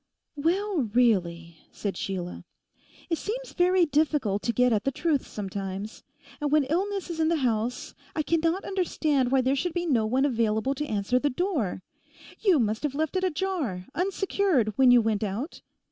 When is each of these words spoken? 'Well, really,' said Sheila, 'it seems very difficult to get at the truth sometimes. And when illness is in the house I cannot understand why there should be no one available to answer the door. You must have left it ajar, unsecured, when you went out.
'Well, 0.35 0.89
really,' 0.95 1.57
said 1.71 1.95
Sheila, 1.95 2.43
'it 3.11 3.19
seems 3.19 3.53
very 3.53 3.85
difficult 3.85 4.41
to 4.41 4.51
get 4.51 4.73
at 4.73 4.83
the 4.83 4.91
truth 4.91 5.27
sometimes. 5.27 6.01
And 6.41 6.51
when 6.51 6.63
illness 6.63 7.11
is 7.11 7.19
in 7.19 7.27
the 7.29 7.35
house 7.45 7.93
I 8.15 8.23
cannot 8.23 8.65
understand 8.65 9.31
why 9.31 9.41
there 9.41 9.55
should 9.55 9.75
be 9.75 9.85
no 9.85 10.07
one 10.07 10.25
available 10.25 10.73
to 10.73 10.87
answer 10.87 11.19
the 11.19 11.29
door. 11.29 11.83
You 12.39 12.57
must 12.57 12.81
have 12.81 12.95
left 12.95 13.15
it 13.15 13.23
ajar, 13.23 13.85
unsecured, 13.93 14.75
when 14.75 14.89
you 14.89 15.03
went 15.03 15.23
out. 15.23 15.61